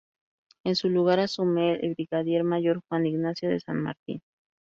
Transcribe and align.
En 0.63 0.75
su 0.75 0.89
lugar 0.89 1.19
asume 1.19 1.75
el 1.75 1.93
Brigadier 1.93 2.43
Mayor 2.43 2.81
Juan 2.89 3.05
Ignacio 3.05 3.51
San 3.59 3.83
Martín. 3.83 4.23